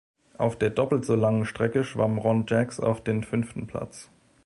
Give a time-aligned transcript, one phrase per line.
[0.39, 4.09] Auf der doppelt so langen Strecke schwamm Ron Jacks auf den fünften Platz.